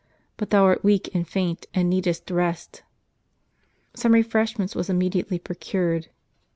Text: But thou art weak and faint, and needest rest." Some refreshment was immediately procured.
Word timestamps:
But 0.35 0.49
thou 0.49 0.63
art 0.63 0.83
weak 0.83 1.13
and 1.13 1.27
faint, 1.27 1.67
and 1.75 1.87
needest 1.87 2.31
rest." 2.31 2.81
Some 3.93 4.15
refreshment 4.15 4.75
was 4.75 4.89
immediately 4.89 5.37
procured. 5.37 6.09